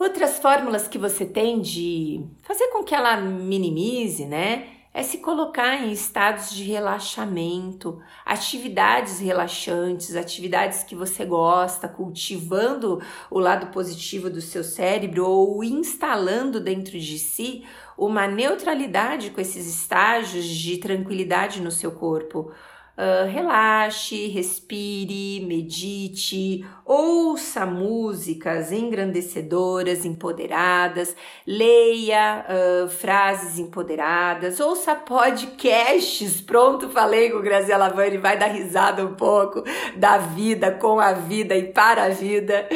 Outras 0.00 0.38
fórmulas 0.38 0.88
que 0.88 0.98
você 0.98 1.26
tem 1.26 1.60
de 1.60 2.24
fazer 2.42 2.68
com 2.68 2.82
que 2.82 2.94
ela 2.94 3.18
minimize, 3.18 4.24
né? 4.24 4.81
É 4.94 5.02
se 5.02 5.18
colocar 5.18 5.76
em 5.76 5.90
estados 5.90 6.50
de 6.50 6.64
relaxamento, 6.64 8.02
atividades 8.26 9.20
relaxantes, 9.20 10.14
atividades 10.14 10.82
que 10.82 10.94
você 10.94 11.24
gosta, 11.24 11.88
cultivando 11.88 13.00
o 13.30 13.38
lado 13.38 13.68
positivo 13.68 14.28
do 14.28 14.42
seu 14.42 14.62
cérebro 14.62 15.26
ou 15.26 15.64
instalando 15.64 16.60
dentro 16.60 16.98
de 16.98 17.18
si 17.18 17.64
uma 17.96 18.26
neutralidade 18.26 19.30
com 19.30 19.40
esses 19.40 19.66
estágios 19.66 20.44
de 20.46 20.76
tranquilidade 20.76 21.62
no 21.62 21.70
seu 21.70 21.92
corpo. 21.92 22.52
Uh, 22.94 23.26
relaxe, 23.26 24.26
respire, 24.26 25.40
medite, 25.46 26.62
ouça 26.84 27.64
músicas 27.64 28.70
engrandecedoras, 28.70 30.04
empoderadas, 30.04 31.16
leia 31.46 32.44
uh, 32.44 32.88
frases 32.90 33.58
empoderadas, 33.58 34.60
ouça 34.60 34.94
podcasts. 34.94 36.42
Pronto, 36.44 36.90
falei 36.90 37.30
com 37.30 37.40
Graziela 37.40 37.88
Vani, 37.88 38.18
vai 38.18 38.38
dar 38.38 38.48
risada 38.48 39.02
um 39.06 39.14
pouco 39.14 39.64
da 39.96 40.18
vida, 40.18 40.70
com 40.72 41.00
a 41.00 41.14
vida 41.14 41.56
e 41.56 41.72
para 41.72 42.04
a 42.04 42.08
vida, 42.10 42.68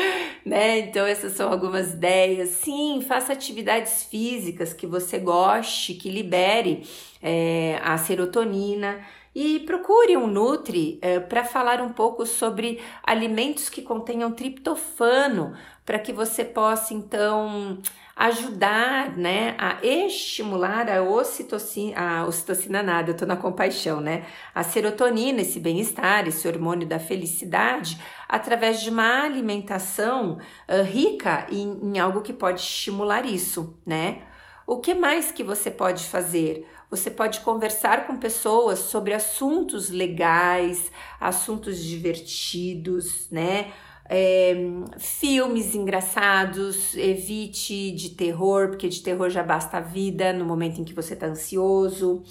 né? 0.47 0.79
Então, 0.79 1.07
essas 1.07 1.33
são 1.33 1.53
algumas 1.53 1.93
ideias. 1.93 2.49
Sim, 2.49 3.05
faça 3.07 3.35
atividades 3.35 4.05
físicas 4.05 4.73
que 4.73 4.87
você 4.87 5.19
goste, 5.19 5.93
que 5.93 6.09
libere 6.09 6.89
é, 7.23 7.79
a 7.85 7.99
serotonina 7.99 8.99
e 9.37 9.61
procure 9.61 10.17
um 10.17 10.27
Nutri 10.27 10.99
é, 11.03 11.21
para 11.21 11.45
falar 11.45 11.83
um 11.83 11.91
pouco 11.91 12.25
sobre 12.25 12.81
alimentos 13.03 13.69
que 13.69 13.83
contenham 13.83 14.33
triptofano, 14.33 15.53
para 15.85 15.99
que 15.99 16.11
você 16.11 16.43
possa 16.43 16.95
então 16.95 17.79
ajudar, 18.17 19.15
né, 19.15 19.55
a 19.59 19.77
estimular 19.85 20.89
a 20.89 21.03
ocitocina, 21.03 22.01
a 22.01 22.27
ocitocina 22.27 22.83
nada, 22.83 23.11
eu 23.11 23.15
tô 23.15 23.27
na 23.27 23.37
compaixão, 23.37 24.01
né, 24.01 24.25
a 24.55 24.63
serotonina, 24.63 25.43
esse 25.43 25.61
bem-estar, 25.61 26.27
esse 26.27 26.49
hormônio 26.49 26.89
da 26.89 26.99
felicidade, 26.99 28.01
através 28.27 28.81
de 28.81 28.89
uma 28.89 29.23
alimentação 29.23 30.39
uh, 30.67 30.83
rica 30.83 31.47
em, 31.51 31.79
em 31.83 31.99
algo 31.99 32.23
que 32.23 32.33
pode 32.33 32.61
estimular 32.61 33.27
isso, 33.27 33.79
né? 33.85 34.23
O 34.67 34.81
que 34.81 34.95
mais 34.95 35.31
que 35.31 35.45
você 35.45 35.71
pode 35.71 36.05
fazer? 36.07 36.67
Você 36.91 37.11
pode 37.11 37.41
conversar 37.41 38.07
com 38.07 38.17
pessoas 38.17 38.79
sobre 38.79 39.13
assuntos 39.13 39.91
legais, 39.91 40.91
assuntos 41.21 41.83
divertidos, 41.83 43.31
né? 43.31 43.73
é, 44.09 44.55
filmes 44.99 45.75
engraçados, 45.75 46.97
evite 46.97 47.91
de 47.93 48.11
terror, 48.11 48.69
porque 48.69 48.89
de 48.89 49.03
terror 49.03 49.29
já 49.31 49.43
basta 49.43 49.79
a 49.79 49.81
vida 49.81 50.33
no 50.33 50.45
momento 50.45 50.81
em 50.81 50.85
que 50.85 50.95
você 50.95 51.15
está 51.15 51.27
ansioso. 51.27 52.23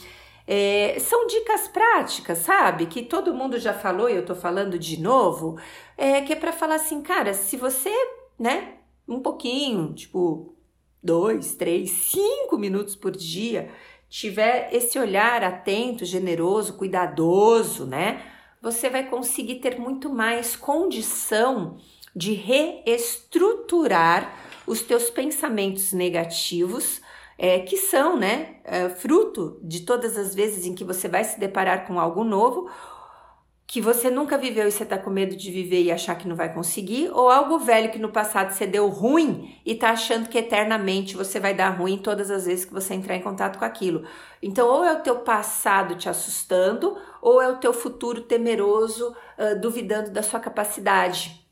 É, 0.47 0.97
são 0.99 1.25
dicas 1.27 1.67
práticas, 1.67 2.39
sabe? 2.39 2.85
Que 2.85 3.01
todo 3.01 3.33
mundo 3.33 3.59
já 3.59 3.73
falou 3.73 4.09
e 4.09 4.15
eu 4.15 4.25
tô 4.25 4.35
falando 4.35 4.77
de 4.77 5.01
novo. 5.01 5.57
É, 5.97 6.21
que 6.21 6.33
é 6.33 6.35
para 6.35 6.53
falar 6.53 6.75
assim, 6.75 7.01
cara, 7.01 7.33
se 7.33 7.57
você, 7.57 7.91
né, 8.39 8.75
um 9.07 9.19
pouquinho, 9.19 9.93
tipo, 9.93 10.55
dois, 11.03 11.55
três, 11.55 11.91
cinco 11.91 12.57
minutos 12.57 12.95
por 12.95 13.11
dia, 13.11 13.69
tiver 14.09 14.69
esse 14.71 14.97
olhar 14.97 15.43
atento, 15.43 16.05
generoso, 16.05 16.73
cuidadoso, 16.73 17.85
né? 17.85 18.21
Você 18.61 18.89
vai 18.89 19.07
conseguir 19.07 19.55
ter 19.55 19.79
muito 19.79 20.09
mais 20.09 20.55
condição 20.55 21.77
de 22.15 22.33
reestruturar 22.33 24.33
os 24.65 24.81
teus 24.81 25.09
pensamentos 25.09 25.93
negativos 25.93 27.01
é, 27.37 27.59
que 27.59 27.77
são 27.77 28.17
né, 28.17 28.55
é, 28.63 28.89
fruto 28.89 29.59
de 29.61 29.81
todas 29.81 30.17
as 30.17 30.33
vezes 30.33 30.65
em 30.65 30.73
que 30.73 30.83
você 30.83 31.07
vai 31.07 31.23
se 31.23 31.39
deparar 31.39 31.85
com 31.85 31.99
algo 31.99 32.23
novo, 32.23 32.69
que 33.75 33.81
você 33.81 34.09
nunca 34.09 34.37
viveu 34.37 34.65
e 34.65 34.71
você 34.71 34.83
está 34.83 34.97
com 34.97 35.09
medo 35.09 35.35
de 35.35 35.51
viver 35.51 35.83
e 35.83 35.91
achar 35.91 36.15
que 36.15 36.29
não 36.29 36.35
vai 36.37 36.53
conseguir, 36.53 37.09
ou 37.11 37.29
algo 37.29 37.59
velho 37.59 37.91
que 37.91 37.99
no 37.99 38.07
passado 38.07 38.53
você 38.53 38.65
deu 38.65 38.87
ruim 38.87 39.53
e 39.65 39.73
está 39.73 39.89
achando 39.89 40.29
que 40.29 40.37
eternamente 40.37 41.17
você 41.17 41.41
vai 41.41 41.53
dar 41.53 41.71
ruim 41.71 41.97
todas 41.97 42.31
as 42.31 42.45
vezes 42.45 42.63
que 42.63 42.71
você 42.71 42.93
entrar 42.93 43.17
em 43.17 43.21
contato 43.21 43.59
com 43.59 43.65
aquilo. 43.65 44.05
Então, 44.41 44.65
ou 44.69 44.85
é 44.85 44.93
o 44.93 45.01
teu 45.01 45.17
passado 45.17 45.95
te 45.95 46.07
assustando, 46.07 46.95
ou 47.21 47.41
é 47.41 47.49
o 47.49 47.57
teu 47.57 47.73
futuro 47.73 48.21
temeroso, 48.21 49.13
uh, 49.37 49.59
duvidando 49.59 50.09
da 50.09 50.23
sua 50.23 50.39
capacidade. 50.39 51.44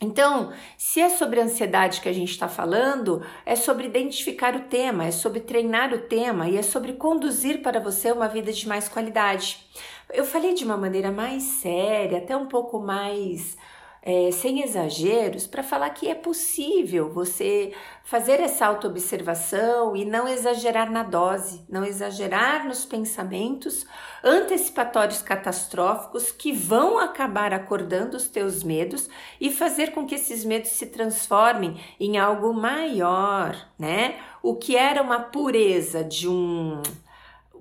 Então, 0.00 0.50
se 0.78 0.98
é 0.98 1.10
sobre 1.10 1.40
ansiedade 1.40 2.00
que 2.00 2.08
a 2.08 2.12
gente 2.12 2.30
está 2.30 2.48
falando, 2.48 3.22
é 3.44 3.54
sobre 3.54 3.86
identificar 3.86 4.56
o 4.56 4.60
tema, 4.60 5.04
é 5.04 5.10
sobre 5.10 5.40
treinar 5.40 5.92
o 5.92 5.98
tema 5.98 6.48
e 6.48 6.56
é 6.56 6.62
sobre 6.62 6.94
conduzir 6.94 7.60
para 7.60 7.78
você 7.78 8.10
uma 8.10 8.26
vida 8.26 8.50
de 8.50 8.66
mais 8.66 8.88
qualidade. 8.88 9.66
Eu 10.10 10.24
falei 10.24 10.54
de 10.54 10.64
uma 10.64 10.76
maneira 10.76 11.12
mais 11.12 11.42
séria, 11.42 12.18
até 12.18 12.34
um 12.34 12.46
pouco 12.46 12.80
mais 12.80 13.58
é, 14.02 14.30
sem 14.32 14.62
exageros, 14.62 15.46
para 15.46 15.62
falar 15.62 15.90
que 15.90 16.08
é 16.08 16.14
possível 16.14 17.10
você 17.10 17.72
fazer 18.02 18.40
essa 18.40 18.66
autoobservação 18.66 19.94
e 19.94 20.04
não 20.04 20.26
exagerar 20.26 20.90
na 20.90 21.02
dose, 21.02 21.64
não 21.68 21.84
exagerar 21.84 22.66
nos 22.66 22.84
pensamentos 22.84 23.86
antecipatórios 24.24 25.22
catastróficos 25.22 26.32
que 26.32 26.50
vão 26.50 26.98
acabar 26.98 27.52
acordando 27.52 28.16
os 28.16 28.26
teus 28.26 28.62
medos 28.62 29.08
e 29.40 29.50
fazer 29.50 29.92
com 29.92 30.06
que 30.06 30.14
esses 30.14 30.44
medos 30.44 30.70
se 30.70 30.86
transformem 30.86 31.78
em 31.98 32.18
algo 32.18 32.54
maior, 32.54 33.54
né? 33.78 34.18
O 34.42 34.56
que 34.56 34.76
era 34.76 35.02
uma 35.02 35.20
pureza 35.20 36.02
de 36.02 36.26
um 36.26 36.82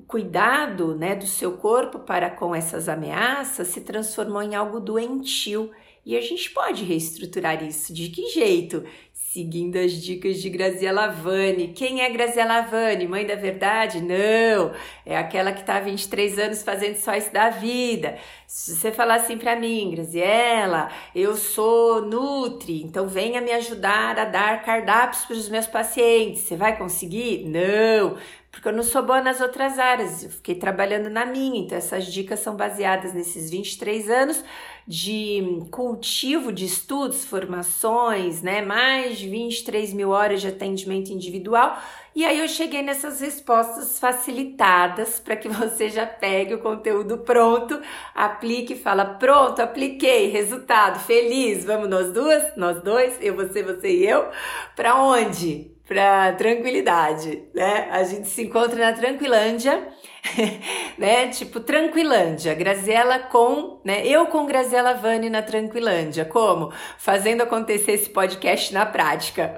cuidado, 0.07 0.95
né, 0.95 1.15
do 1.15 1.27
seu 1.27 1.57
corpo 1.57 1.99
para 1.99 2.31
com 2.31 2.55
essas 2.55 2.89
ameaças 2.89 3.67
se 3.67 3.81
transformou 3.81 4.41
em 4.41 4.55
algo 4.55 4.79
doentio 4.79 5.69
e 6.05 6.17
a 6.17 6.21
gente 6.21 6.49
pode 6.51 6.83
reestruturar 6.83 7.63
isso. 7.63 7.93
De 7.93 8.09
que 8.09 8.29
jeito? 8.29 8.83
Seguindo 9.13 9.77
as 9.77 9.91
dicas 9.91 10.41
de 10.41 10.49
Graziela 10.49 11.07
Vani. 11.07 11.67
Quem 11.67 12.01
é 12.01 12.09
Graziela 12.09 12.61
Vani? 12.61 13.07
Mãe 13.07 13.27
da 13.27 13.35
verdade? 13.35 14.01
Não, 14.01 14.73
é 15.05 15.15
aquela 15.15 15.51
que 15.51 15.59
está 15.59 15.77
há 15.77 15.81
23 15.81 16.39
anos 16.39 16.63
fazendo 16.63 16.95
só 16.95 17.13
isso 17.15 17.31
da 17.31 17.51
vida. 17.51 18.17
Se 18.47 18.75
você 18.75 18.91
falar 18.91 19.15
assim 19.15 19.37
para 19.37 19.55
mim, 19.55 19.91
Graziela, 19.91 20.89
eu 21.13 21.35
sou 21.35 22.01
Nutri, 22.01 22.81
então 22.81 23.07
venha 23.07 23.39
me 23.39 23.51
ajudar 23.51 24.17
a 24.17 24.25
dar 24.25 24.63
cardápios 24.63 25.25
para 25.25 25.35
os 25.35 25.47
meus 25.47 25.67
pacientes. 25.67 26.41
Você 26.41 26.55
vai 26.55 26.75
conseguir? 26.75 27.45
Não, 27.45 28.17
porque 28.51 28.67
eu 28.67 28.73
não 28.73 28.83
sou 28.83 29.03
boa 29.03 29.21
nas 29.21 29.41
outras 29.41 29.77
áreas. 29.77 30.23
Eu 30.23 30.29
fiquei 30.31 30.55
trabalhando 30.55 31.09
na 31.09 31.25
minha, 31.25 31.61
então 31.61 31.77
essas 31.77 32.05
dicas 32.05 32.39
são 32.39 32.55
baseadas 32.55 33.13
nesses 33.13 33.49
23 33.49 34.09
anos 34.09 34.43
de 34.87 35.67
cultivo 35.69 36.51
de 36.51 36.65
estudos, 36.65 37.23
formações, 37.23 38.41
né? 38.41 38.63
Mais 38.63 39.19
de 39.19 39.29
23 39.29 39.93
mil 39.93 40.09
horas 40.09 40.41
de 40.41 40.47
atendimento 40.47 41.11
individual. 41.11 41.79
E 42.15 42.25
aí 42.25 42.39
eu 42.39 42.47
cheguei 42.47 42.81
nessas 42.81 43.21
respostas 43.21 43.99
facilitadas 43.99 45.19
para 45.19 45.35
que 45.35 45.47
você 45.49 45.89
já 45.89 46.07
pegue 46.07 46.55
o 46.55 46.59
conteúdo 46.59 47.19
pronto, 47.19 47.79
aplique 48.15 48.73
e 48.73 48.79
fala: 48.79 49.05
pronto, 49.05 49.61
apliquei, 49.61 50.29
resultado, 50.31 50.99
feliz. 50.99 51.63
Vamos 51.63 51.87
nós 51.87 52.11
duas, 52.11 52.55
nós 52.57 52.81
dois, 52.81 53.15
eu, 53.21 53.35
você, 53.35 53.61
você 53.61 53.89
e 53.89 54.07
eu. 54.07 54.27
Para 54.75 54.95
onde? 54.95 55.78
Para 55.89 56.33
tranquilidade, 56.33 57.43
né? 57.53 57.89
A 57.91 58.03
gente 58.03 58.29
se 58.29 58.43
encontra 58.43 58.79
na 58.79 58.93
Tranquilândia 58.93 59.89
né? 60.97 61.27
Tipo, 61.29 61.59
Tranquilândia, 61.59 62.53
Graziella 62.53 63.19
com, 63.19 63.81
né? 63.83 64.05
Eu 64.05 64.27
com 64.27 64.45
Graziella 64.45 64.93
Vani 64.93 65.29
na 65.29 65.41
Tranquilândia. 65.41 66.25
Como? 66.25 66.71
Fazendo 66.97 67.41
acontecer 67.41 67.93
esse 67.93 68.09
podcast 68.09 68.73
na 68.73 68.85
prática. 68.85 69.55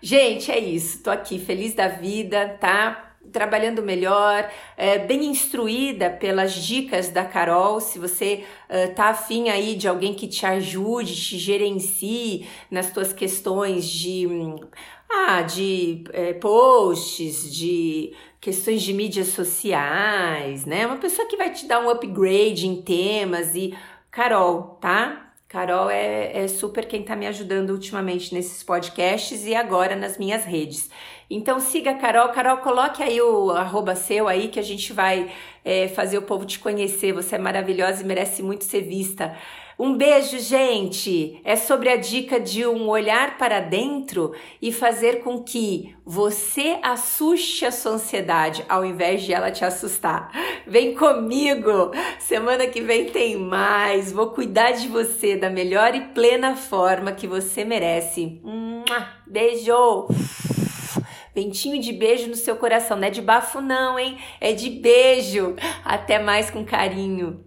Gente, 0.00 0.50
é 0.50 0.58
isso. 0.58 1.02
Tô 1.02 1.10
aqui 1.10 1.38
feliz 1.38 1.74
da 1.74 1.88
vida, 1.88 2.56
tá? 2.60 3.10
trabalhando 3.32 3.82
melhor, 3.82 4.48
é, 4.76 4.98
bem 4.98 5.24
instruída 5.24 6.08
pelas 6.08 6.54
dicas 6.54 7.08
da 7.08 7.24
Carol. 7.24 7.80
Se 7.80 7.98
você 7.98 8.44
uh, 8.70 8.94
tá 8.94 9.06
afim 9.06 9.48
aí 9.48 9.74
de 9.74 9.88
alguém 9.88 10.14
que 10.14 10.28
te 10.28 10.46
ajude, 10.46 11.16
te 11.16 11.36
gerencie 11.36 12.46
nas 12.70 12.92
tuas 12.92 13.12
questões 13.12 13.88
de, 13.88 14.28
ah, 15.10 15.42
de 15.42 16.04
é, 16.12 16.32
posts, 16.34 17.54
de 17.54 18.14
questões 18.40 18.82
de 18.82 18.92
mídias 18.92 19.28
sociais, 19.28 20.66
né? 20.66 20.86
Uma 20.86 20.96
pessoa 20.96 21.26
que 21.26 21.36
vai 21.36 21.50
te 21.50 21.66
dar 21.66 21.80
um 21.80 21.88
upgrade 21.88 22.66
em 22.66 22.82
temas 22.82 23.54
e 23.54 23.74
Carol, 24.10 24.78
tá? 24.80 25.32
Carol 25.48 25.88
é, 25.88 26.44
é 26.44 26.48
super 26.48 26.86
quem 26.86 27.02
tá 27.02 27.14
me 27.14 27.26
ajudando 27.28 27.70
ultimamente 27.70 28.34
nesses 28.34 28.62
podcasts 28.62 29.46
e 29.46 29.54
agora 29.54 29.94
nas 29.94 30.18
minhas 30.18 30.44
redes. 30.44 30.90
Então 31.30 31.60
siga 31.60 31.92
a 31.92 31.94
Carol. 31.94 32.28
Carol, 32.30 32.58
coloque 32.58 33.02
aí 33.02 33.20
o 33.20 33.50
arroba 33.52 33.94
seu 33.94 34.26
aí 34.26 34.48
que 34.48 34.58
a 34.58 34.62
gente 34.64 34.92
vai 34.92 35.30
é, 35.64 35.88
fazer 35.88 36.18
o 36.18 36.22
povo 36.22 36.44
te 36.44 36.58
conhecer. 36.58 37.12
Você 37.12 37.36
é 37.36 37.38
maravilhosa 37.38 38.02
e 38.02 38.06
merece 38.06 38.42
muito 38.42 38.64
ser 38.64 38.82
vista. 38.82 39.36
Um 39.76 39.96
beijo, 39.96 40.38
gente! 40.38 41.40
É 41.44 41.56
sobre 41.56 41.88
a 41.88 41.96
dica 41.96 42.38
de 42.38 42.64
um 42.64 42.88
olhar 42.88 43.36
para 43.36 43.58
dentro 43.58 44.32
e 44.62 44.72
fazer 44.72 45.24
com 45.24 45.42
que 45.42 45.96
você 46.04 46.78
assuste 46.80 47.66
a 47.66 47.72
sua 47.72 47.92
ansiedade 47.92 48.64
ao 48.68 48.84
invés 48.84 49.22
de 49.22 49.32
ela 49.32 49.50
te 49.50 49.64
assustar. 49.64 50.30
Vem 50.64 50.94
comigo! 50.94 51.90
Semana 52.20 52.68
que 52.68 52.80
vem 52.80 53.06
tem 53.06 53.36
mais. 53.36 54.12
Vou 54.12 54.28
cuidar 54.30 54.70
de 54.72 54.86
você 54.86 55.36
da 55.36 55.50
melhor 55.50 55.92
e 55.96 56.02
plena 56.02 56.54
forma 56.54 57.10
que 57.10 57.26
você 57.26 57.64
merece. 57.64 58.40
Beijo! 59.26 60.06
Ventinho 61.34 61.80
de 61.82 61.92
beijo 61.92 62.28
no 62.28 62.36
seu 62.36 62.54
coração. 62.54 62.96
Não 62.96 63.08
é 63.08 63.10
de 63.10 63.20
bafo, 63.20 63.60
não, 63.60 63.98
hein? 63.98 64.18
É 64.40 64.52
de 64.52 64.70
beijo. 64.70 65.56
Até 65.84 66.20
mais 66.20 66.48
com 66.48 66.64
carinho. 66.64 67.44